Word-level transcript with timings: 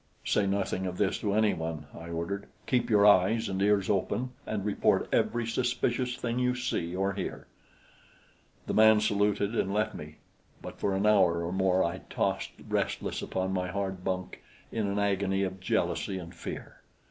"Say 0.25 0.47
nothing 0.47 0.87
of 0.87 0.97
this 0.97 1.19
to 1.19 1.33
anyone," 1.35 1.85
I 1.95 2.09
ordered. 2.09 2.47
"Keep 2.65 2.89
your 2.89 3.05
eyes 3.05 3.47
and 3.47 3.61
ears 3.61 3.87
open 3.87 4.31
and 4.47 4.65
report 4.65 5.07
every 5.13 5.45
suspicious 5.45 6.15
thing 6.17 6.39
you 6.39 6.55
see 6.55 6.95
or 6.95 7.13
hear." 7.13 7.45
The 8.65 8.73
man 8.73 8.99
saluted 8.99 9.53
and 9.53 9.71
left 9.71 9.93
me; 9.93 10.15
but 10.59 10.79
for 10.79 10.95
an 10.95 11.05
hour 11.05 11.43
or 11.45 11.51
more 11.51 11.83
I 11.83 11.99
tossed, 12.09 12.53
restless, 12.67 13.21
upon 13.21 13.53
my 13.53 13.67
hard 13.67 14.03
bunk 14.03 14.41
in 14.71 14.87
an 14.87 14.97
agony 14.97 15.43
of 15.43 15.59
jealousy 15.59 16.17
and 16.17 16.33
fear. 16.33 16.81